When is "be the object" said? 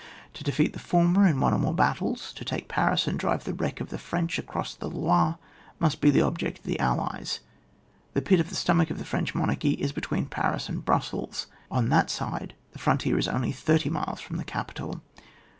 6.01-6.57